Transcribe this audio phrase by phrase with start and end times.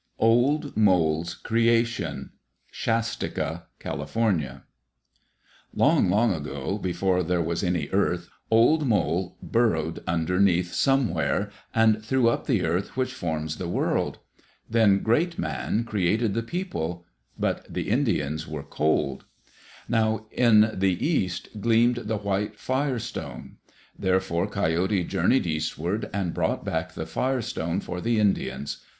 [0.17, 2.31] Old Mole's Creation
[2.73, 4.09] Shastika (Cal.)
[5.75, 12.29] Long, long ago, before there was any earth, Old Mole burrowed underneath Somewhere, and threw
[12.29, 14.17] up the earth which forms the world.
[14.67, 17.05] Then Great Man created the people.
[17.37, 19.25] But the Indians were cold.
[19.87, 23.57] Now in the cast gleamed the white Fire Stone.
[23.99, 28.77] Therefore Coyote journeyed eastward, and brought back the Fire Stone for the Indians.